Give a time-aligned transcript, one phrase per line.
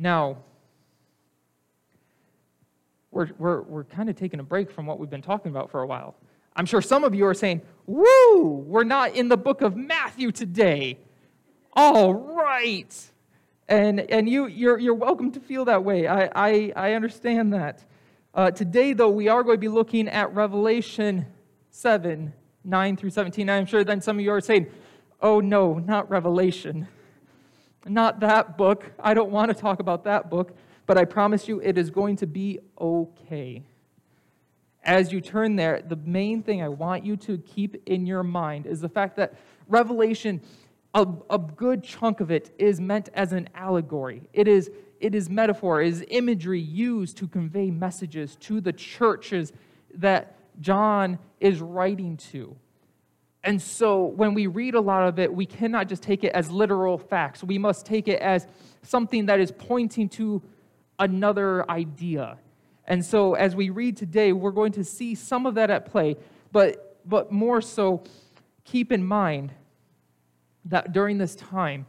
[0.00, 0.38] Now,
[3.10, 5.82] we're, we're, we're kind of taking a break from what we've been talking about for
[5.82, 6.16] a while.
[6.56, 10.32] I'm sure some of you are saying, Woo, we're not in the book of Matthew
[10.32, 10.96] today.
[11.74, 12.96] All right.
[13.68, 16.06] And, and you, you're, you're welcome to feel that way.
[16.08, 17.84] I, I, I understand that.
[18.32, 21.26] Uh, today, though, we are going to be looking at Revelation
[21.68, 22.32] 7
[22.64, 23.50] 9 through 17.
[23.50, 24.66] I'm sure then some of you are saying,
[25.20, 26.88] Oh, no, not Revelation.
[27.86, 28.92] Not that book.
[28.98, 30.56] I don't want to talk about that book
[30.90, 33.62] but I promise you it is going to be okay.
[34.82, 38.66] As you turn there, the main thing I want you to keep in your mind
[38.66, 39.34] is the fact that
[39.68, 40.40] Revelation,
[40.92, 44.22] a, a good chunk of it, is meant as an allegory.
[44.32, 44.68] It is,
[44.98, 49.52] it is metaphor, it is imagery used to convey messages to the churches
[49.94, 52.56] that John is writing to.
[53.42, 56.50] And so when we read a lot of it, we cannot just take it as
[56.50, 57.42] literal facts.
[57.42, 58.46] We must take it as
[58.82, 60.42] something that is pointing to
[60.98, 62.36] another idea.
[62.86, 66.16] And so as we read today, we're going to see some of that at play,
[66.52, 68.02] but, but more so,
[68.64, 69.52] keep in mind
[70.66, 71.86] that during this time,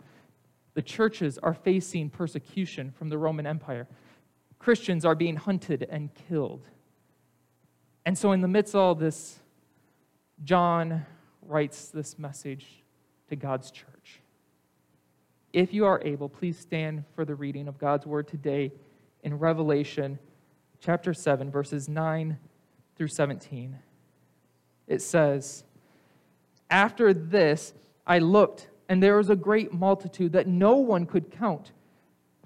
[0.73, 3.87] the churches are facing persecution from the Roman Empire.
[4.57, 6.65] Christians are being hunted and killed.
[8.05, 9.39] And so, in the midst of all this,
[10.43, 11.05] John
[11.47, 12.83] writes this message
[13.29, 14.21] to God's church.
[15.53, 18.71] If you are able, please stand for the reading of God's word today
[19.23, 20.17] in Revelation
[20.79, 22.37] chapter 7, verses 9
[22.95, 23.77] through 17.
[24.87, 25.63] It says,
[26.69, 27.73] After this
[28.07, 31.71] I looked, and there was a great multitude that no one could count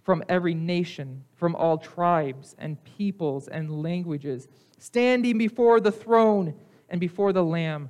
[0.03, 6.53] from every nation, from all tribes and peoples and languages, standing before the throne
[6.89, 7.89] and before the Lamb,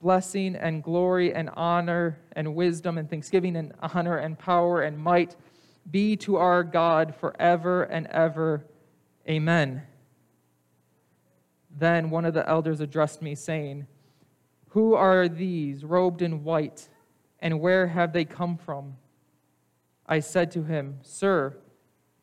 [0.00, 5.34] Blessing and glory and honor and wisdom and thanksgiving and honor and power and might
[5.90, 8.64] be to our God forever and ever.
[9.28, 9.82] Amen.
[11.70, 13.86] Then one of the elders addressed me, saying,
[14.70, 16.88] Who are these robed in white,
[17.40, 18.96] and where have they come from?
[20.06, 21.56] I said to him, Sir,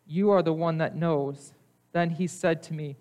[0.05, 1.53] you are the one that knows.
[1.93, 2.97] Then he said to me,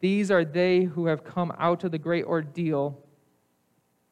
[0.00, 3.04] These are they who have come out of the great ordeal.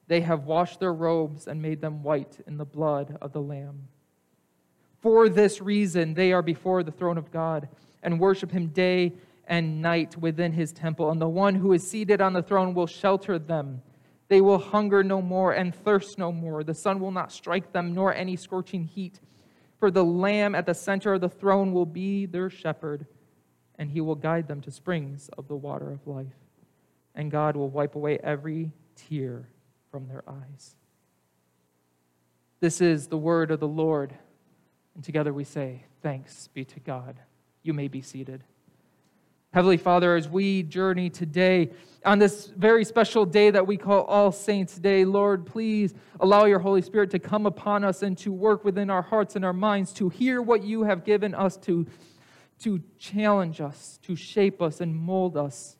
[0.09, 3.89] They have washed their robes and made them white in the blood of the Lamb.
[5.01, 7.69] For this reason, they are before the throne of God
[8.03, 9.15] and worship him day
[9.47, 11.11] and night within his temple.
[11.11, 13.83] And the one who is seated on the throne will shelter them.
[14.29, 16.65] They will hunger no more and thirst no more.
[16.65, 19.21] The sun will not strike them, nor any scorching heat.
[19.79, 23.07] For the Lamb at the center of the throne will be their shepherd,
[23.79, 26.35] and he will guide them to springs of the water of life.
[27.15, 29.49] And God will wipe away every tear
[29.97, 30.77] from their eyes.
[32.61, 34.15] This is the word of the Lord.
[34.95, 37.19] And together we say, Thanks be to God.
[37.63, 38.45] You may be seated.
[39.55, 41.71] Heavenly Father, as we journey today
[42.05, 46.59] on this very special day that we call All Saints' Day, Lord, please allow your
[46.59, 49.95] Holy Spirit to come upon us and to work within our hearts and our minds
[49.95, 51.87] to hear what you have given us to,
[52.59, 55.79] to challenge us, to shape us and mold us,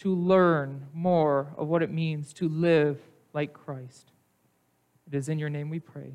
[0.00, 2.98] to learn more of what it means to live
[3.32, 4.12] like Christ.
[5.06, 6.14] It is in your name we pray.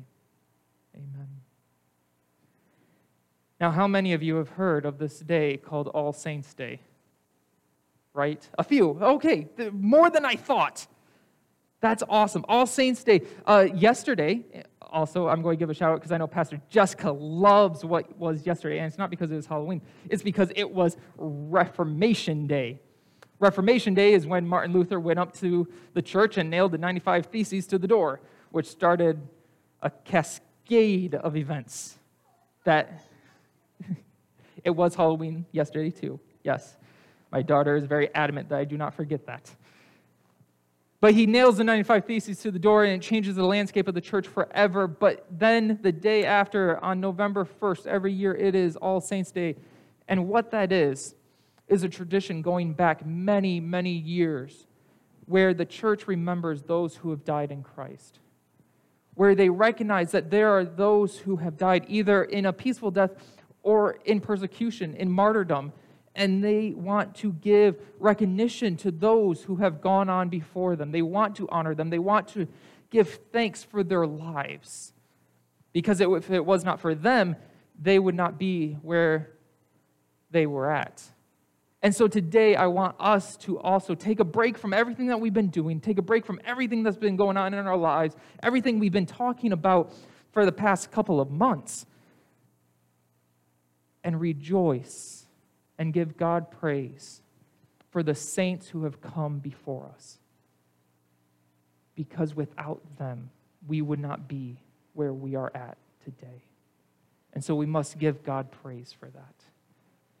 [0.94, 1.28] Amen.
[3.60, 6.80] Now, how many of you have heard of this day called All Saints' Day?
[8.12, 8.46] Right?
[8.58, 8.98] A few.
[9.00, 10.86] Okay, more than I thought.
[11.80, 12.44] That's awesome.
[12.48, 13.22] All Saints' Day.
[13.46, 14.44] Uh, yesterday,
[14.80, 18.16] also, I'm going to give a shout out because I know Pastor Jessica loves what
[18.18, 19.80] was yesterday, and it's not because it was Halloween,
[20.10, 22.80] it's because it was Reformation Day.
[23.38, 27.26] Reformation Day is when Martin Luther went up to the church and nailed the 95
[27.26, 29.20] Theses to the door, which started
[29.82, 31.98] a cascade of events
[32.64, 33.04] that
[34.64, 36.18] it was Halloween yesterday, too.
[36.42, 36.76] Yes.
[37.30, 39.50] My daughter is very adamant that I do not forget that.
[41.00, 43.94] But he nails the 95 Theses to the door and it changes the landscape of
[43.94, 44.86] the church forever.
[44.86, 49.56] But then the day after, on November 1st, every year, it is All Saints' Day.
[50.08, 51.14] And what that is,
[51.68, 54.66] is a tradition going back many, many years
[55.26, 58.20] where the church remembers those who have died in Christ,
[59.14, 63.10] where they recognize that there are those who have died either in a peaceful death
[63.62, 65.72] or in persecution, in martyrdom.
[66.14, 70.90] and they want to give recognition to those who have gone on before them.
[70.90, 71.90] They want to honor them.
[71.90, 72.48] They want to
[72.90, 74.94] give thanks for their lives.
[75.74, 77.36] Because if it was not for them,
[77.78, 79.30] they would not be where
[80.30, 81.02] they were at.
[81.86, 85.32] And so today, I want us to also take a break from everything that we've
[85.32, 88.80] been doing, take a break from everything that's been going on in our lives, everything
[88.80, 89.92] we've been talking about
[90.32, 91.86] for the past couple of months,
[94.02, 95.26] and rejoice
[95.78, 97.22] and give God praise
[97.90, 100.18] for the saints who have come before us.
[101.94, 103.30] Because without them,
[103.68, 104.58] we would not be
[104.94, 106.42] where we are at today.
[107.32, 109.35] And so we must give God praise for that.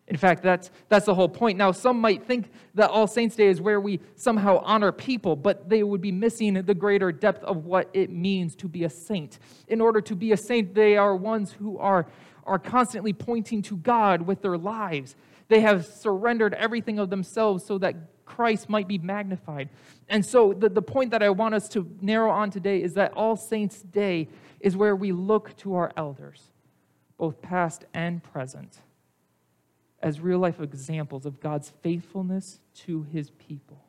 [0.08, 1.58] In fact, that's, that's the whole point.
[1.58, 5.68] Now, some might think that All Saints' Day is where we somehow honor people, but
[5.68, 9.40] they would be missing the greater depth of what it means to be a saint.
[9.66, 12.06] In order to be a saint, they are ones who are,
[12.44, 15.16] are constantly pointing to God with their lives.
[15.48, 19.70] They have surrendered everything of themselves so that Christ might be magnified.
[20.08, 23.12] And so, the, the point that I want us to narrow on today is that
[23.14, 24.28] All Saints' Day
[24.60, 26.50] is where we look to our elders,
[27.18, 28.80] both past and present
[30.02, 33.84] as real life examples of God's faithfulness to his people.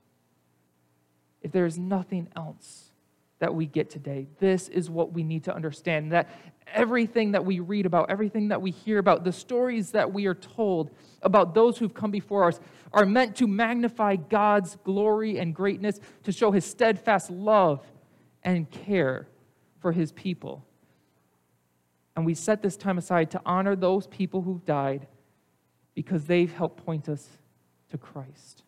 [1.42, 2.92] If there is nothing else
[3.40, 6.30] that we get today, this is what we need to understand that
[6.74, 10.34] everything that we read about, everything that we hear about, the stories that we are
[10.34, 12.60] told about those who've come before us
[12.94, 17.86] are meant to magnify God's glory and greatness, to show his steadfast love
[18.44, 19.28] and care
[19.80, 20.66] for his people.
[22.16, 25.08] And we set this time aside to honor those people who've died
[25.98, 27.28] because they've helped point us
[27.90, 28.62] to Christ.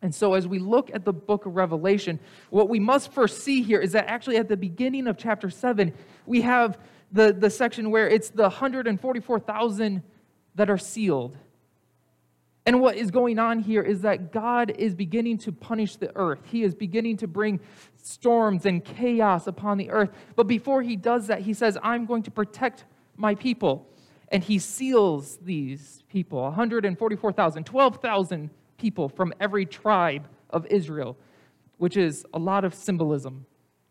[0.00, 2.18] And so, as we look at the book of Revelation,
[2.48, 5.92] what we must first see here is that actually at the beginning of chapter 7,
[6.24, 6.78] we have
[7.12, 10.02] the, the section where it's the 144,000
[10.54, 11.36] that are sealed.
[12.64, 16.40] And what is going on here is that God is beginning to punish the earth.
[16.46, 17.60] He is beginning to bring
[18.02, 20.08] storms and chaos upon the earth.
[20.36, 22.86] But before he does that, he says, I'm going to protect
[23.20, 23.86] my people.
[24.28, 31.16] And he seals these people 144,000, 12,000 people from every tribe of Israel,
[31.78, 33.46] which is a lot of symbolism.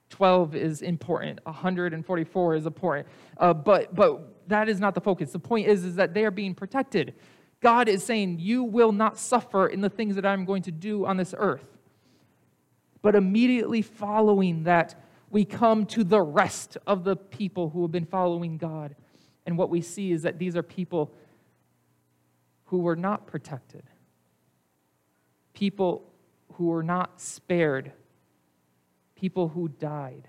[0.10, 3.08] 12 is important, 144 is important.
[3.38, 5.32] Uh, but, but that is not the focus.
[5.32, 7.14] The point is, is that they are being protected.
[7.62, 11.06] God is saying, You will not suffer in the things that I'm going to do
[11.06, 11.66] on this earth.
[13.02, 14.96] But immediately following that,
[15.30, 18.96] we come to the rest of the people who have been following God.
[19.50, 21.12] And what we see is that these are people
[22.66, 23.82] who were not protected,
[25.56, 26.04] people
[26.54, 27.92] who were not spared,
[29.16, 30.28] people who died.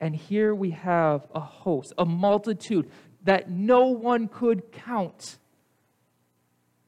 [0.00, 2.88] And here we have a host, a multitude
[3.24, 5.36] that no one could count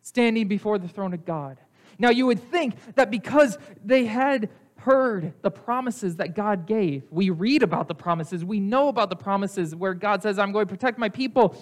[0.01, 1.59] standing before the throne of God.
[1.99, 4.49] Now, you would think that because they had
[4.85, 7.05] heard the promises that God gave.
[7.11, 8.45] We read about the promises.
[8.45, 11.57] We know about the promises where God says, I'm going to protect my people.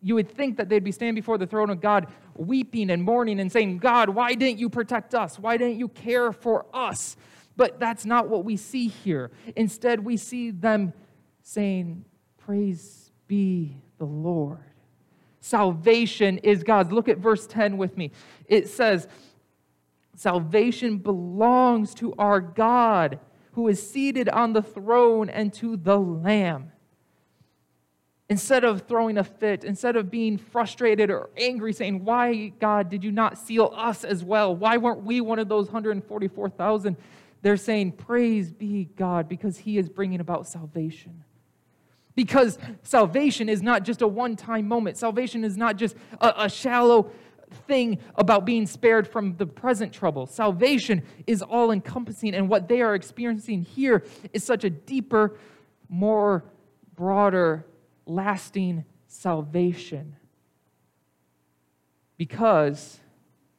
[0.00, 2.06] You would think that they'd be standing before the throne of God,
[2.36, 5.36] weeping and mourning and saying, God, why didn't you protect us?
[5.36, 7.16] Why didn't you care for us?
[7.56, 9.32] But that's not what we see here.
[9.56, 10.92] Instead, we see them
[11.42, 12.04] saying,
[12.38, 14.58] Praise be the Lord.
[15.40, 16.92] Salvation is God's.
[16.92, 18.12] Look at verse 10 with me.
[18.46, 19.08] It says,
[20.14, 23.18] Salvation belongs to our God
[23.52, 26.72] who is seated on the throne and to the Lamb.
[28.28, 33.04] Instead of throwing a fit, instead of being frustrated or angry, saying, Why, God, did
[33.04, 34.56] you not seal us as well?
[34.56, 36.96] Why weren't we one of those 144,000?
[37.42, 41.22] They're saying, Praise be God, because He is bringing about salvation.
[42.14, 46.48] Because salvation is not just a one time moment, salvation is not just a, a
[46.48, 47.10] shallow
[47.54, 50.26] thing about being spared from the present trouble.
[50.26, 55.36] Salvation is all encompassing, and what they are experiencing here is such a deeper,
[55.88, 56.44] more
[56.94, 57.64] broader,
[58.06, 60.16] lasting salvation
[62.16, 63.00] because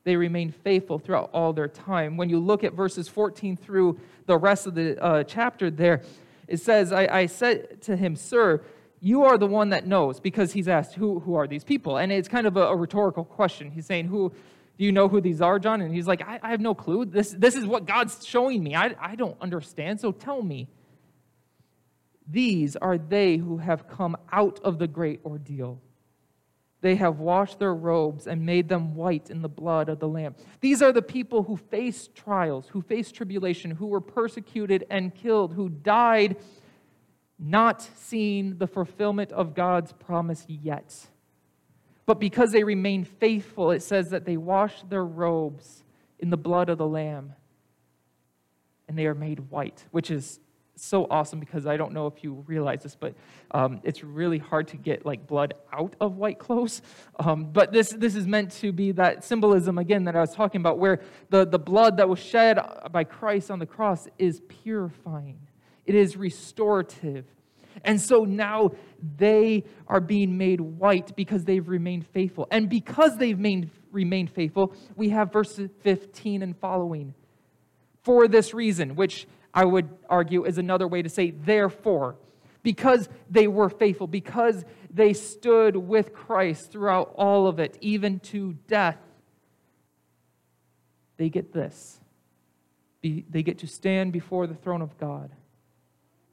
[0.03, 2.15] they remain faithful throughout all their time.
[2.15, 6.01] When you look at verses 14 through the rest of the uh, chapter, there
[6.47, 8.61] it says, I, I said to him, Sir,
[9.05, 11.97] you are the one that knows because he's asked, who, who are these people?
[11.97, 13.69] And it's kind of a, a rhetorical question.
[13.69, 14.33] He's saying, who,
[14.79, 15.81] do you know who these are, John?
[15.81, 17.05] And he's like, I, I have no clue.
[17.05, 18.73] This, this is what God's showing me.
[18.73, 20.69] I, I don't understand, so tell me.
[22.27, 25.79] These are they who have come out of the great ordeal.
[26.81, 30.33] They have washed their robes and made them white in the blood of the Lamb.
[30.61, 35.53] These are the people who faced trials, who faced tribulation, who were persecuted and killed,
[35.53, 36.37] who died
[37.37, 41.07] not seeing the fulfillment of God's promise yet.
[42.05, 45.83] But because they remain faithful, it says that they wash their robes
[46.19, 47.33] in the blood of the Lamb
[48.87, 50.39] and they are made white, which is
[50.75, 53.15] so awesome because I don't know if you realize this, but
[53.51, 56.81] um, it's really hard to get like blood out of white clothes.
[57.17, 60.59] Um, but this this is meant to be that symbolism again that I was talking
[60.59, 60.99] about, where
[61.29, 62.59] the, the blood that was shed
[62.91, 65.39] by Christ on the cross is purifying,
[65.85, 67.25] it is restorative.
[67.83, 68.71] And so now
[69.17, 72.47] they are being made white because they've remained faithful.
[72.49, 77.13] And because they've made, remained faithful, we have verse 15 and following.
[78.03, 82.15] For this reason, which I would argue is another way to say therefore.
[82.63, 88.53] Because they were faithful, because they stood with Christ throughout all of it, even to
[88.67, 88.97] death,
[91.17, 91.99] they get this.
[93.03, 95.31] They get to stand before the throne of God.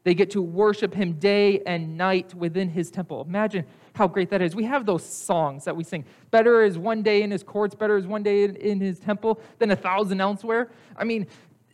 [0.04, 3.24] They get to worship Him day and night within His temple.
[3.26, 4.56] Imagine how great that is.
[4.56, 6.04] We have those songs that we sing.
[6.30, 9.70] Better is one day in His courts, better is one day in His temple than
[9.70, 10.70] a thousand elsewhere.
[10.96, 11.26] I mean,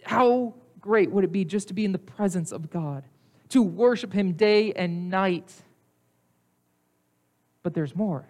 [0.03, 3.05] how great would it be just to be in the presence of God,
[3.51, 5.55] to worship Him day and night?
[7.63, 8.27] But there's more.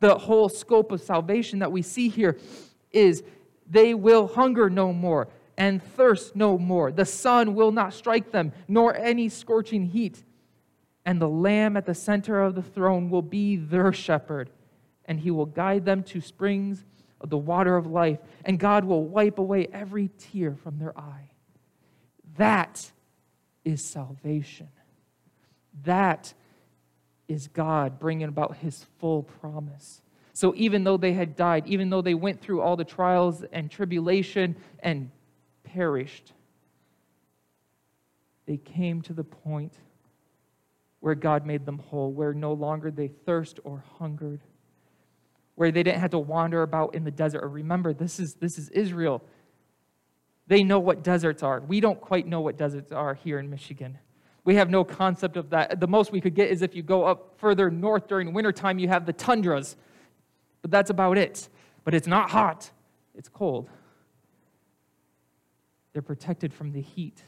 [0.00, 2.38] The whole scope of salvation that we see here
[2.92, 3.24] is
[3.68, 6.90] they will hunger no more and thirst no more.
[6.90, 10.24] The sun will not strike them, nor any scorching heat.
[11.04, 14.50] And the Lamb at the center of the throne will be their shepherd,
[15.04, 16.84] and he will guide them to springs
[17.20, 21.30] of the water of life, and God will wipe away every tear from their eye.
[22.36, 22.90] That
[23.64, 24.68] is salvation.
[25.84, 26.34] That
[27.28, 30.02] is God bringing about his full promise.
[30.32, 33.70] So even though they had died, even though they went through all the trials and
[33.70, 35.10] tribulation and
[35.74, 36.32] perished,
[38.46, 39.74] they came to the point
[41.00, 44.40] where God made them whole, where no longer they thirst or hungered,
[45.56, 47.42] where they didn't have to wander about in the desert.
[47.42, 49.22] Or remember, this is, this is Israel.
[50.46, 51.60] They know what deserts are.
[51.60, 53.98] We don't quite know what deserts are here in Michigan.
[54.44, 55.80] We have no concept of that.
[55.80, 58.88] The most we could get is if you go up further north during wintertime, you
[58.88, 59.76] have the tundras.
[60.62, 61.48] But that's about it.
[61.82, 62.70] But it's not hot,
[63.14, 63.68] it's cold.
[65.94, 67.22] They're protected from the heat.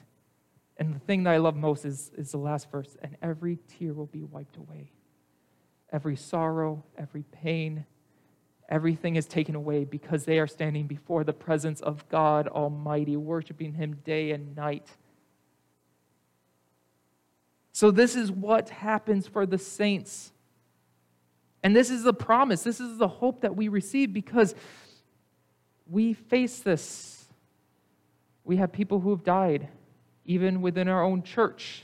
[0.77, 3.95] And the thing that I love most is, is the last verse and every tear
[3.95, 4.93] will be wiped away.
[5.91, 7.87] Every sorrow, every pain,
[8.69, 13.75] Everything is taken away because they are standing before the presence of God Almighty, worshiping
[13.75, 14.89] Him day and night.
[17.73, 20.33] So, this is what happens for the saints.
[21.63, 24.55] And this is the promise, this is the hope that we receive because
[25.89, 27.16] we face this.
[28.47, 29.69] We have people who have died,
[30.25, 31.83] even within our own church.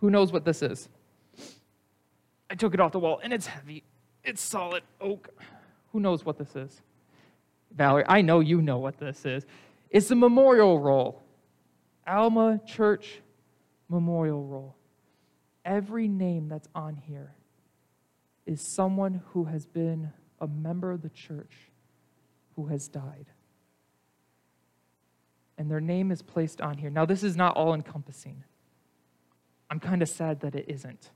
[0.00, 0.88] Who knows what this is?
[2.48, 3.84] I took it off the wall and it's heavy.
[4.24, 5.28] It's solid oak.
[5.92, 6.80] Who knows what this is?
[7.76, 9.44] Valerie, I know you know what this is.
[9.90, 11.22] It's the memorial roll.
[12.06, 13.20] Alma Church
[13.90, 14.76] Memorial Roll.
[15.64, 17.34] Every name that's on here
[18.46, 21.52] is someone who has been a member of the church
[22.56, 23.26] who has died.
[25.60, 26.88] And their name is placed on here.
[26.88, 28.44] Now, this is not all encompassing.
[29.68, 31.10] I'm kind of sad that it isn't.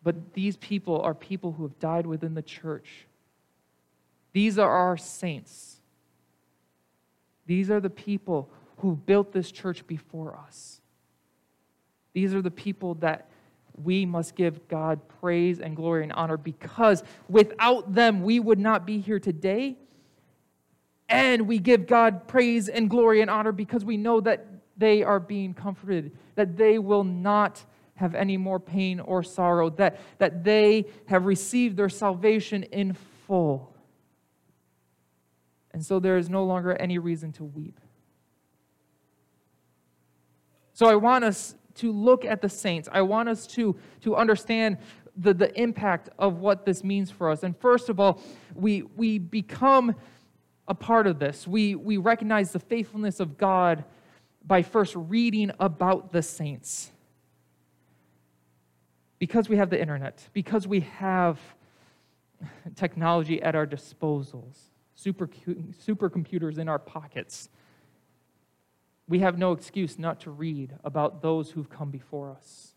[0.00, 3.08] But these people are people who have died within the church.
[4.32, 5.80] These are our saints.
[7.46, 10.80] These are the people who built this church before us.
[12.12, 13.28] These are the people that
[13.82, 18.86] we must give God praise and glory and honor because without them, we would not
[18.86, 19.78] be here today.
[21.08, 24.46] And we give God praise and glory and honor because we know that
[24.76, 27.64] they are being comforted, that they will not
[27.96, 32.96] have any more pain or sorrow, that, that they have received their salvation in
[33.26, 33.74] full.
[35.72, 37.80] And so there is no longer any reason to weep.
[40.72, 42.88] So I want us to look at the saints.
[42.90, 44.78] I want us to, to understand
[45.16, 47.42] the, the impact of what this means for us.
[47.42, 48.20] And first of all,
[48.54, 49.94] we, we become
[50.66, 51.46] a part of this.
[51.46, 53.84] We, we recognize the faithfulness of God
[54.46, 56.90] by first reading about the saints
[59.18, 61.38] because we have the internet, because we have
[62.74, 64.58] technology at our disposals,
[64.94, 67.48] super, supercomputers in our pockets,
[69.08, 72.74] we have no excuse not to read about those who've come before us.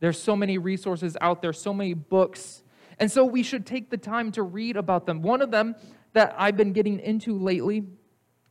[0.00, 2.62] There's so many resources out there, so many books,
[2.98, 5.22] and so we should take the time to read about them.
[5.22, 5.76] One of them
[6.14, 7.84] that I've been getting into lately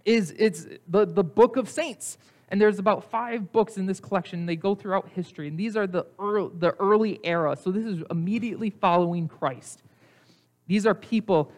[0.05, 2.17] is it's the, the book of saints.
[2.49, 4.45] And there's about five books in this collection.
[4.45, 5.47] They go throughout history.
[5.47, 7.55] And these are the early, the early era.
[7.55, 9.81] So this is immediately following Christ.
[10.67, 11.51] These are people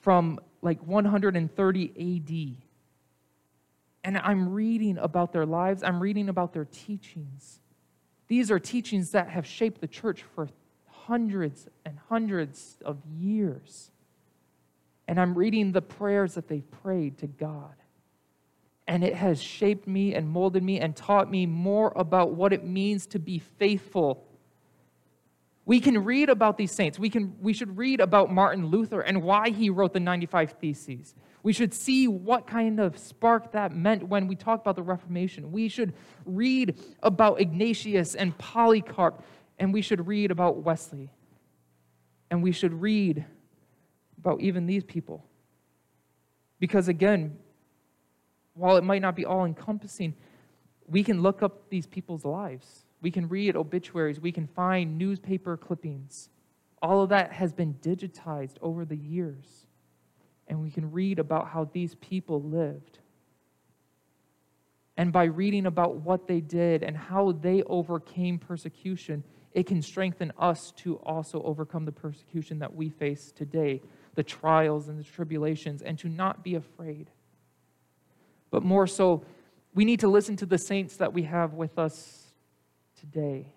[0.00, 2.62] from like 130 AD.
[4.04, 7.60] And I'm reading about their lives, I'm reading about their teachings.
[8.28, 10.48] These are teachings that have shaped the church for
[10.86, 13.90] hundreds and hundreds of years.
[15.08, 17.74] And I'm reading the prayers that they've prayed to God.
[18.88, 22.64] And it has shaped me and molded me and taught me more about what it
[22.64, 24.24] means to be faithful.
[25.64, 26.96] We can read about these saints.
[26.96, 31.14] We, can, we should read about Martin Luther and why he wrote the 95 Theses.
[31.42, 35.50] We should see what kind of spark that meant when we talk about the Reformation.
[35.50, 35.92] We should
[36.24, 39.22] read about Ignatius and Polycarp,
[39.58, 41.10] and we should read about Wesley.
[42.30, 43.24] And we should read
[44.26, 45.24] about even these people.
[46.58, 47.38] Because again,
[48.54, 50.14] while it might not be all encompassing,
[50.88, 52.86] we can look up these people's lives.
[53.00, 54.18] We can read obituaries.
[54.18, 56.28] We can find newspaper clippings.
[56.82, 59.66] All of that has been digitized over the years.
[60.48, 62.98] And we can read about how these people lived.
[64.96, 70.32] And by reading about what they did and how they overcame persecution, it can strengthen
[70.38, 73.82] us to also overcome the persecution that we face today
[74.16, 77.10] the trials and the tribulations and to not be afraid.
[78.50, 79.24] But more so,
[79.74, 82.32] we need to listen to the saints that we have with us
[82.98, 83.52] today.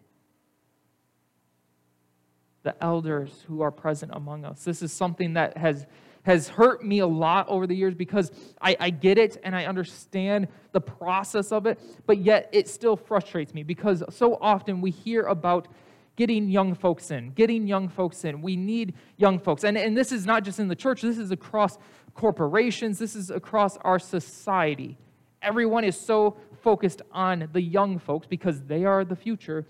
[2.64, 4.66] The elders who are present among us.
[4.66, 5.88] This is something that has,
[6.24, 9.66] has hurt me a lot over the years because I, I get it and I
[9.66, 14.92] understand the process of it, but yet it still frustrates me because so often we
[14.92, 15.70] hear about
[16.20, 18.42] getting young folks in, getting young folks in.
[18.42, 19.64] We need young folks.
[19.64, 21.78] And, and this is not just in the church, this is across
[22.14, 24.98] corporations, this is across our society.
[25.42, 29.66] Everyone is so focused on the young folks because they are the future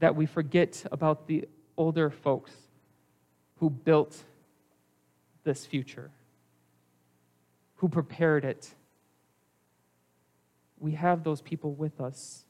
[0.00, 2.50] that we forget about the older folks
[3.58, 4.20] who built
[5.44, 6.10] this future,
[7.76, 8.68] who prepared it.
[10.80, 12.46] We have those people with us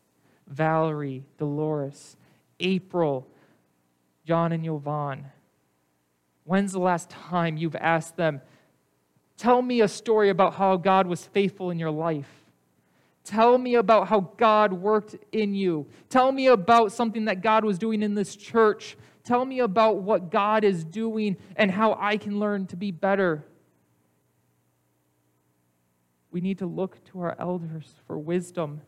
[0.47, 2.17] Valerie, Dolores,
[2.61, 3.27] April,
[4.27, 5.25] John and Yovan?
[6.45, 8.41] When's the last time you've asked them,
[9.37, 12.29] Tell me a story about how God was faithful in your life?
[13.25, 15.87] Tell me about how God worked in you.
[16.11, 18.97] Tell me about something that God was doing in this church.
[19.25, 23.43] Tell me about what God is doing and how I can learn to be better.
[26.31, 28.83] We need to look to our elders for wisdom,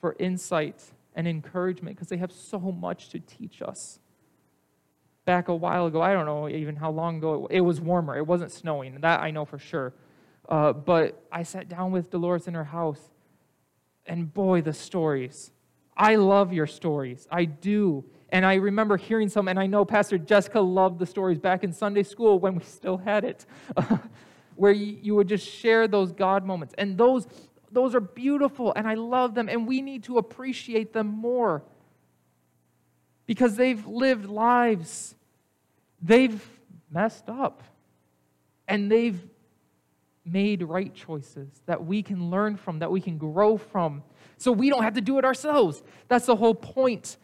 [0.00, 0.82] for insight
[1.14, 3.98] and encouragement because they have so much to teach us.
[5.24, 8.16] Back a while ago, I don't know even how long ago, it was warmer.
[8.16, 9.00] It wasn't snowing.
[9.00, 9.92] That I know for sure.
[10.48, 13.00] Uh, but I sat down with Dolores in her house,
[14.06, 15.52] and boy, the stories.
[15.96, 17.28] I love your stories.
[17.30, 18.04] I do.
[18.30, 21.72] And I remember hearing some, and I know Pastor Jessica loved the stories back in
[21.72, 23.44] Sunday school when we still had it,
[24.56, 26.74] where you would just share those God moments.
[26.78, 27.26] And those
[27.72, 31.62] those are beautiful and I love them, and we need to appreciate them more.
[33.26, 35.14] Because they've lived lives,
[36.02, 36.44] they've
[36.90, 37.62] messed up,
[38.66, 39.20] and they've
[40.24, 44.02] made right choices that we can learn from, that we can grow from,
[44.36, 45.82] so we don't have to do it ourselves.
[46.08, 47.16] That's the whole point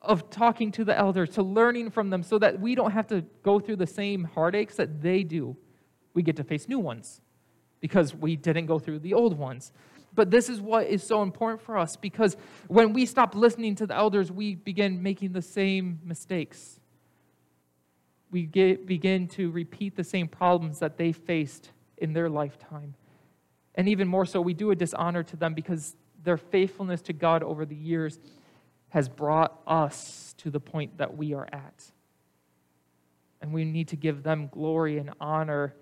[0.00, 3.24] of talking to the elders, to learning from them, so that we don't have to
[3.42, 5.56] go through the same heartaches that they do.
[6.14, 7.20] We get to face new ones
[7.82, 9.72] because we didn't go through the old ones.
[10.14, 12.36] But this is what is so important for us because
[12.68, 16.78] when we stop listening to the elders, we begin making the same mistakes.
[18.30, 22.94] We get, begin to repeat the same problems that they faced in their lifetime.
[23.74, 27.42] And even more so, we do a dishonor to them because their faithfulness to God
[27.42, 28.20] over the years
[28.90, 31.84] has brought us to the point that we are at.
[33.40, 35.74] And we need to give them glory and honor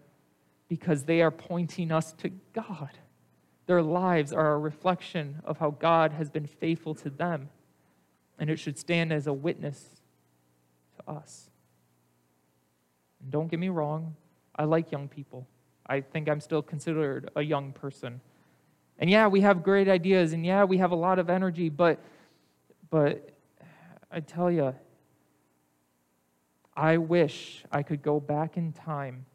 [0.70, 2.90] because they are pointing us to God.
[3.66, 7.50] Their lives are a reflection of how God has been faithful to them,
[8.38, 10.00] and it should stand as a witness
[10.96, 11.50] to us.
[13.20, 14.14] And don't get me wrong,
[14.54, 15.48] I like young people.
[15.86, 18.20] I think I'm still considered a young person.
[19.00, 21.98] And yeah, we have great ideas, and yeah, we have a lot of energy, but,
[22.90, 23.30] but
[24.08, 24.72] I tell you,
[26.76, 29.26] I wish I could go back in time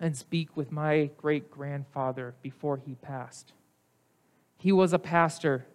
[0.00, 3.52] and speak with my great grandfather before he passed.
[4.58, 5.66] He was a pastor.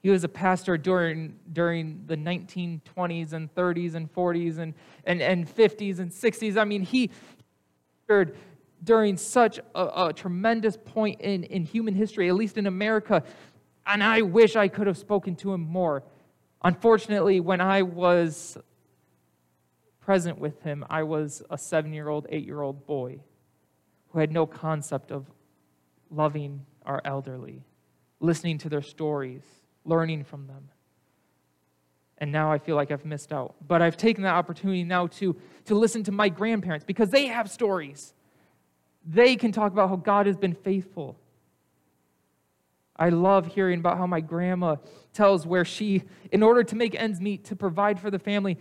[0.00, 5.48] He was a pastor during, during the 1920s and 30s and 40s and, and, and
[5.48, 6.56] 50s and 60s.
[6.56, 7.10] I mean, he
[8.08, 8.34] pastored
[8.82, 13.24] during such a, a, tremendous point in, in human history, at least in America,
[13.86, 16.04] and I wish I could have spoken to him more.
[16.62, 18.56] Unfortunately, when I was
[20.08, 23.20] present with him, I was a seven year old, eight year old boy
[24.08, 25.26] who had no concept of
[26.10, 27.62] loving our elderly,
[28.18, 29.42] listening to their stories,
[29.84, 30.70] learning from them.
[32.16, 33.56] And now I feel like I've missed out.
[33.60, 37.50] But I've taken that opportunity now to, to listen to my grandparents because they have
[37.50, 38.14] stories.
[39.04, 41.18] They can talk about how God has been faithful.
[42.96, 44.76] I love hearing about how my grandma
[45.12, 48.58] tells where she, in order to make ends meet, to provide for the family,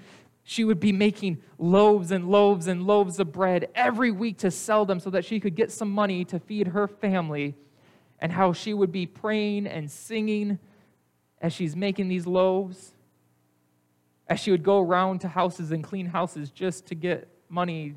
[0.50, 4.86] she would be making loaves and loaves and loaves of bread every week to sell
[4.86, 7.54] them so that she could get some money to feed her family,
[8.20, 10.58] and how she would be praying and singing
[11.42, 12.94] as she's making these loaves,
[14.30, 17.94] as she would go around to houses and clean houses just to get money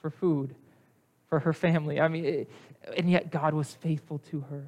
[0.00, 0.54] for food
[1.28, 2.00] for her family.
[2.00, 2.50] I mean, it,
[2.96, 4.64] and yet God was faithful to her.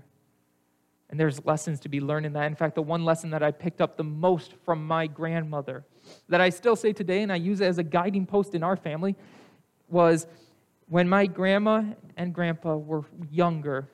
[1.11, 2.47] And there's lessons to be learned in that.
[2.47, 5.85] In fact, the one lesson that I picked up the most from my grandmother,
[6.29, 8.77] that I still say today, and I use it as a guiding post in our
[8.77, 9.15] family,
[9.89, 10.27] was
[10.89, 11.83] when my grandma
[12.17, 13.89] and grandpa were younger,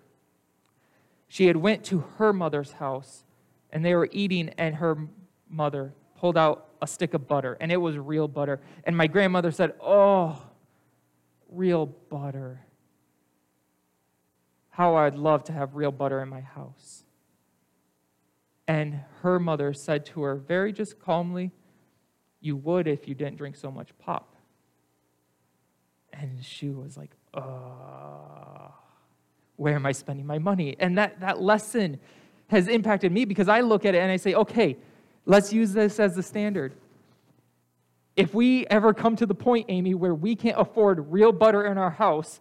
[1.29, 3.25] she had went to her mother's house
[3.71, 4.97] and they were eating and her
[5.49, 8.61] mother pulled out a stick of butter and it was real butter.
[8.85, 10.43] And my grandmother said, Oh,
[11.49, 12.61] real butter.
[14.81, 17.05] How I'd love to have real butter in my house.
[18.67, 21.51] And her mother said to her, very just calmly,
[22.41, 24.37] You would if you didn't drink so much pop.
[26.15, 28.71] And she was like, Uh,
[29.57, 30.77] where am I spending my money?
[30.79, 32.01] And that, that lesson
[32.47, 34.79] has impacted me because I look at it and I say, Okay,
[35.27, 36.73] let's use this as the standard.
[38.17, 41.77] If we ever come to the point, Amy, where we can't afford real butter in
[41.77, 42.41] our house,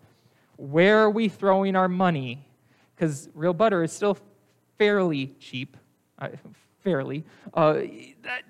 [0.60, 2.46] where are we throwing our money?
[2.94, 4.18] Because real butter is still
[4.78, 5.78] fairly cheap,
[6.20, 6.30] uh,
[6.84, 7.24] fairly.
[7.54, 7.76] Uh,
[8.24, 8.44] that,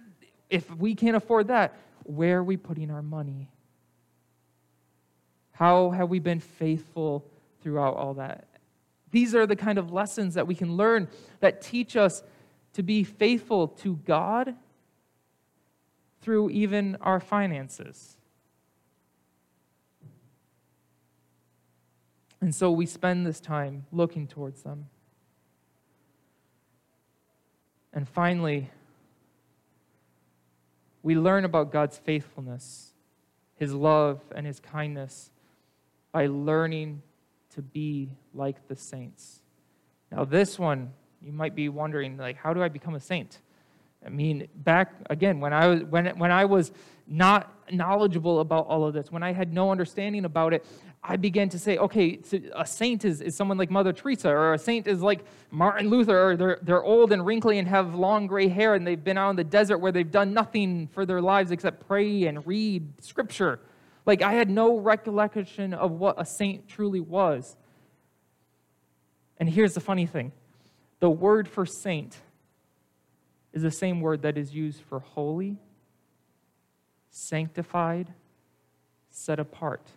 [0.50, 3.52] if we can't afford that, where are we putting our money?
[5.52, 7.26] How have we been faithful
[7.62, 8.48] throughout all that?
[9.12, 11.08] These are the kind of lessons that we can learn
[11.42, 12.24] that teach us
[12.74, 14.56] to be faithful to God
[16.22, 18.18] through even our finances.
[22.42, 24.88] And so we spend this time looking towards them.
[27.92, 28.70] And finally,
[31.02, 32.94] we learn about God's faithfulness,
[33.56, 35.32] His love, and His kindness
[36.12, 37.02] by learning
[37.56, 39.42] to be like the saints.
[40.12, 43.40] Now, this one, you might be wondering, like, how do I become a saint?
[44.06, 46.72] I mean, back again when I was when when I was
[47.06, 50.66] not knowledgeable about all of this, when I had no understanding about it,
[51.04, 52.20] I began to say, okay,
[52.56, 56.32] a saint is, is someone like Mother Teresa, or a saint is like Martin Luther,
[56.32, 59.30] or they're, they're old and wrinkly and have long gray hair, and they've been out
[59.30, 63.60] in the desert where they've done nothing for their lives except pray and read scripture.
[64.06, 67.56] Like, I had no recollection of what a saint truly was.
[69.38, 70.34] And here's the funny thing
[71.00, 72.18] the word for saint
[73.54, 75.58] is the same word that is used for holy,
[77.10, 78.14] sanctified,
[79.10, 79.92] set apart.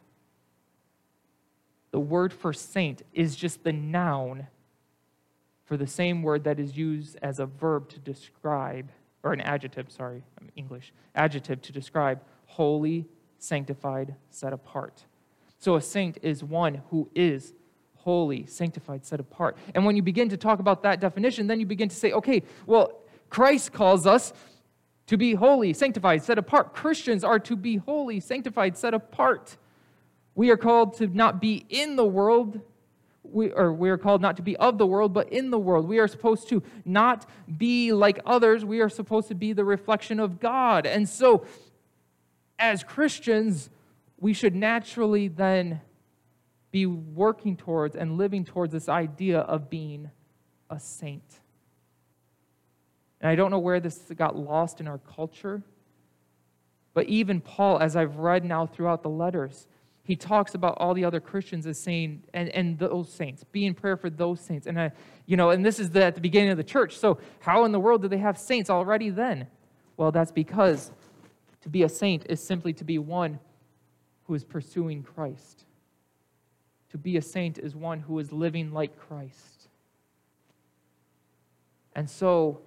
[1.92, 4.48] The word for saint is just the noun
[5.64, 8.90] for the same word that is used as a verb to describe,
[9.22, 10.24] or an adjective, sorry,
[10.56, 13.06] English, adjective to describe holy,
[13.38, 15.04] sanctified, set apart.
[15.58, 17.54] So a saint is one who is
[17.94, 19.56] holy, sanctified, set apart.
[19.74, 22.42] And when you begin to talk about that definition, then you begin to say, okay,
[22.66, 23.00] well,
[23.30, 24.32] Christ calls us
[25.06, 26.74] to be holy, sanctified, set apart.
[26.74, 29.56] Christians are to be holy, sanctified, set apart.
[30.34, 32.60] We are called to not be in the world,
[33.22, 35.86] we, or we are called not to be of the world, but in the world.
[35.86, 38.64] We are supposed to not be like others.
[38.64, 40.86] We are supposed to be the reflection of God.
[40.86, 41.46] And so,
[42.58, 43.70] as Christians,
[44.18, 45.80] we should naturally then
[46.70, 50.10] be working towards and living towards this idea of being
[50.70, 51.40] a saint.
[53.20, 55.62] And I don't know where this got lost in our culture,
[56.94, 59.66] but even Paul, as I've read now throughout the letters,
[60.04, 63.74] he talks about all the other Christians as saying, and, and those saints, be in
[63.74, 64.66] prayer for those saints.
[64.66, 64.90] And, I,
[65.26, 66.98] you know, and this is the, at the beginning of the church.
[66.98, 69.46] So, how in the world do they have saints already then?
[69.96, 70.90] Well, that's because
[71.60, 73.38] to be a saint is simply to be one
[74.24, 75.64] who is pursuing Christ.
[76.90, 79.68] To be a saint is one who is living like Christ.
[81.94, 82.60] And so,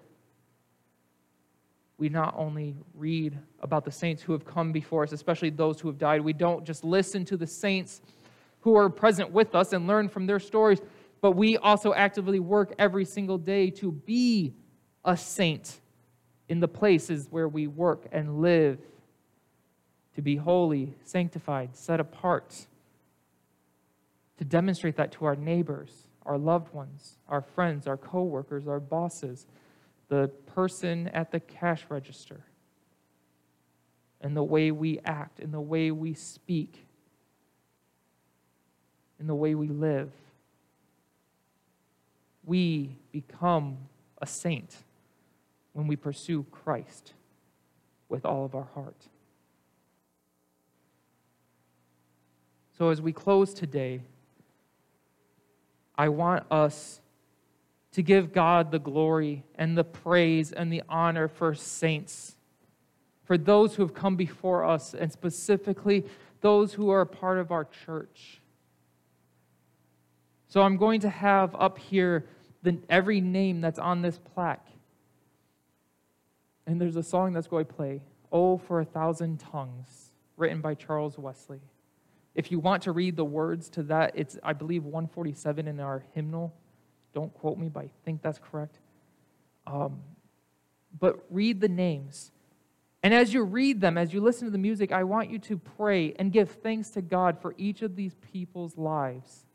[1.97, 5.87] we not only read about the saints who have come before us, especially those who
[5.87, 8.01] have died, we don't just listen to the saints
[8.61, 10.81] who are present with us and learn from their stories,
[11.21, 14.53] but we also actively work every single day to be
[15.05, 15.79] a saint
[16.49, 18.79] in the places where we work and live,
[20.15, 22.67] to be holy, sanctified, set apart,
[24.37, 29.45] to demonstrate that to our neighbors, our loved ones, our friends, our coworkers, our bosses,
[30.07, 32.41] the person at the cash register,
[34.21, 36.85] and the way we act, in the way we speak,
[39.19, 40.11] in the way we live.
[42.43, 43.77] We become
[44.21, 44.75] a saint
[45.73, 47.13] when we pursue Christ
[48.07, 49.07] with all of our heart.
[52.77, 54.01] So, as we close today,
[55.97, 56.99] I want us
[57.95, 62.35] to give God the glory and the praise and the honor for saints,
[63.23, 66.03] for those who have come before us, and specifically
[66.41, 68.41] those who are a part of our church.
[70.49, 72.25] So I'm going to have up here
[72.63, 74.67] the, every name that's on this plaque.
[76.67, 80.73] And there's a song that's going to play, Oh, for a Thousand Tongues, written by
[80.73, 81.61] Charles Wesley.
[82.33, 86.03] If you want to read the words to that, it's, I believe, 147 in our
[86.13, 86.53] hymnal.
[87.15, 88.77] Don't quote me, but I think that's correct.
[89.65, 90.01] Um,
[90.99, 92.31] but read the names.
[93.01, 95.57] And as you read them, as you listen to the music, I want you to
[95.57, 99.45] pray and give thanks to God for each of these people's lives,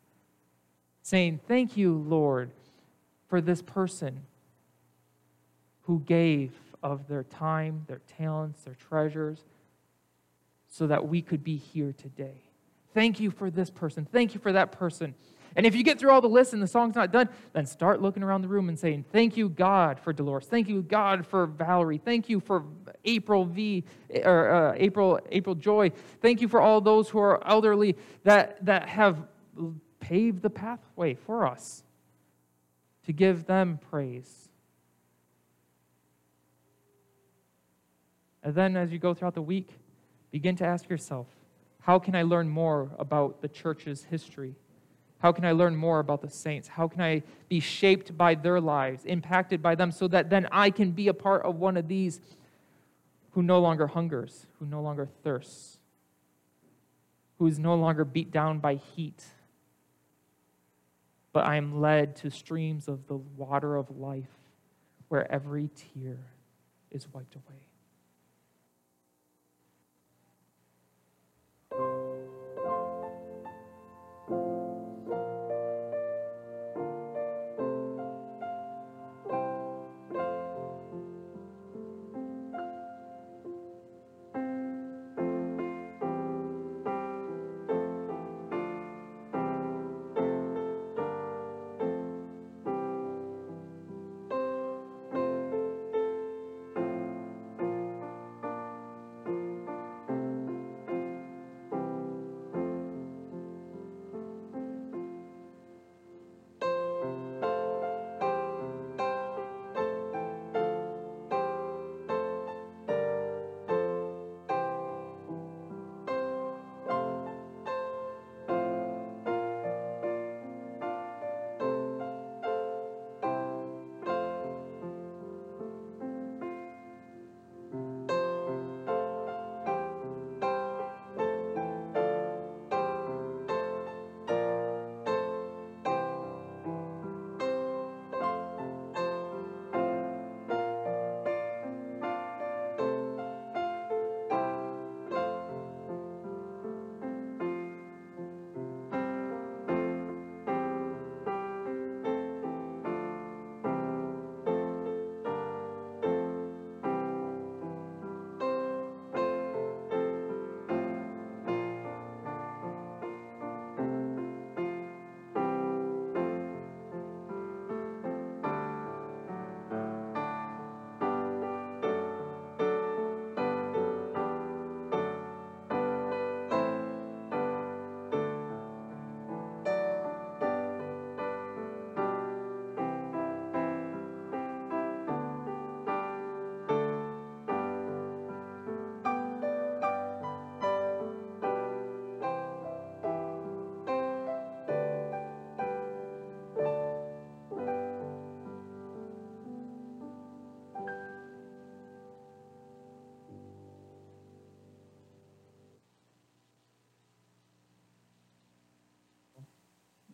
[1.03, 2.51] saying, Thank you, Lord,
[3.29, 4.23] for this person
[5.83, 9.45] who gave of their time, their talents, their treasures,
[10.69, 12.41] so that we could be here today.
[12.95, 14.07] Thank you for this person.
[14.11, 15.15] Thank you for that person.
[15.57, 18.01] And if you get through all the lists and the song's not done, then start
[18.01, 20.47] looking around the room and saying, Thank you, God, for Dolores.
[20.47, 21.99] Thank you, God, for Valerie.
[21.99, 22.65] Thank you for
[23.05, 23.85] April V
[24.25, 25.91] or uh, April April Joy.
[26.21, 29.27] Thank you for all those who are elderly that that have
[29.99, 31.83] paved the pathway for us
[33.05, 34.49] to give them praise.
[38.43, 39.69] And then as you go throughout the week,
[40.31, 41.27] begin to ask yourself,
[41.81, 44.55] how can I learn more about the church's history?
[45.21, 46.67] How can I learn more about the saints?
[46.69, 50.71] How can I be shaped by their lives, impacted by them, so that then I
[50.71, 52.21] can be a part of one of these
[53.33, 55.79] who no longer hungers, who no longer thirsts,
[57.39, 59.25] who is no longer beat down by heat,
[61.33, 64.27] but I am led to streams of the water of life
[65.09, 66.19] where every tear
[66.91, 67.70] is wiped away.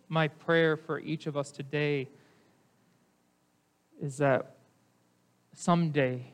[0.09, 2.09] My prayer for each of us today
[4.01, 4.57] is that
[5.55, 6.33] someday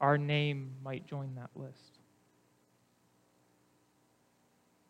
[0.00, 1.98] our name might join that list.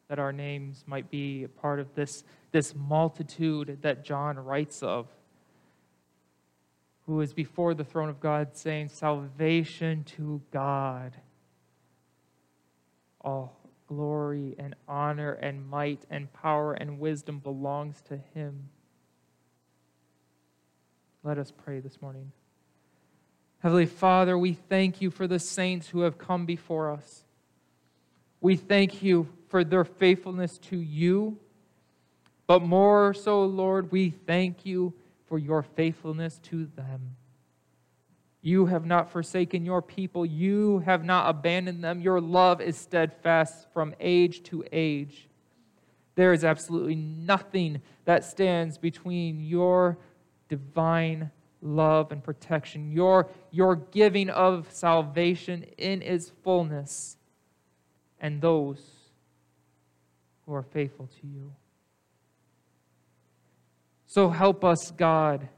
[0.08, 5.06] That our names might be a part of this, this multitude that John writes of,
[7.06, 11.16] who is before the throne of God saying, Salvation to God.
[13.22, 13.57] All
[13.88, 18.68] glory and honor and might and power and wisdom belongs to Him.
[21.24, 22.30] Let us pray this morning.
[23.60, 27.24] Heavenly Father, we thank you for the saints who have come before us.
[28.40, 31.38] We thank you for their faithfulness to you.
[32.46, 34.94] But more so, Lord, we thank you
[35.26, 37.16] for your faithfulness to them.
[38.48, 40.24] You have not forsaken your people.
[40.24, 42.00] You have not abandoned them.
[42.00, 45.28] Your love is steadfast from age to age.
[46.14, 49.98] There is absolutely nothing that stands between your
[50.48, 51.30] divine
[51.60, 57.18] love and protection, your, your giving of salvation in its fullness,
[58.18, 58.80] and those
[60.46, 61.52] who are faithful to you.
[64.06, 65.50] So help us, God,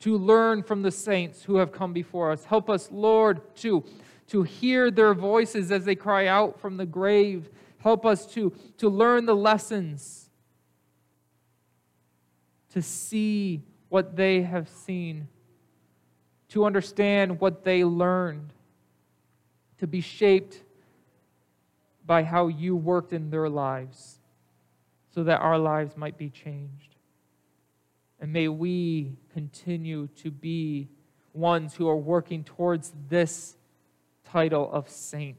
[0.00, 2.44] to learn from the saints who have come before us.
[2.44, 3.84] Help us, Lord, to,
[4.28, 7.48] to hear their voices as they cry out from the grave.
[7.78, 10.28] Help us to, to learn the lessons,
[12.72, 15.28] to see what they have seen,
[16.48, 18.52] to understand what they learned,
[19.78, 20.62] to be shaped
[22.04, 24.18] by how you worked in their lives,
[25.14, 26.95] so that our lives might be changed.
[28.20, 30.88] And may we continue to be
[31.34, 33.56] ones who are working towards this
[34.24, 35.36] title of saint,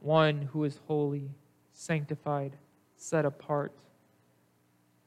[0.00, 1.30] one who is holy,
[1.72, 2.56] sanctified,
[2.96, 3.72] set apart.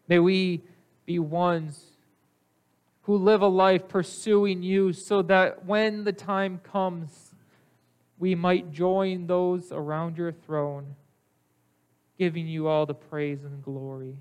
[0.08, 0.62] May we
[1.06, 1.84] be ones
[3.04, 7.34] who live a life pursuing you so that when the time comes,
[8.18, 10.96] we might join those around your throne,
[12.18, 14.16] giving you all the praise and glory.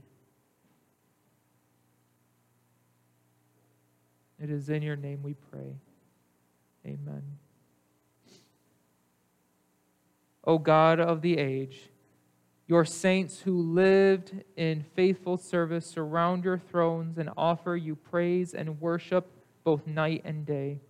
[4.42, 5.76] It is in your name we pray.
[6.85, 7.22] Amen.
[10.44, 11.90] O God of the age,
[12.66, 18.81] your saints who lived in faithful service surround your thrones and offer you praise and
[18.81, 19.31] worship
[19.62, 20.81] both night and day.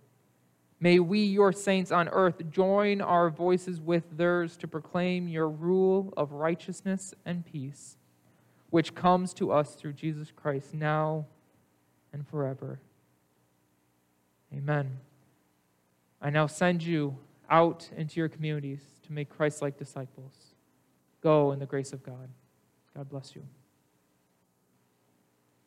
[0.79, 6.11] May we, your saints on earth, join our voices with theirs to proclaim your rule
[6.17, 7.97] of righteousness and peace,
[8.71, 11.27] which comes to us through Jesus Christ now
[12.11, 12.79] and forever.
[14.55, 14.99] Amen.
[16.21, 17.17] I now send you
[17.49, 20.33] out into your communities to make Christ like disciples.
[21.21, 22.29] Go in the grace of God.
[22.95, 23.43] God bless you.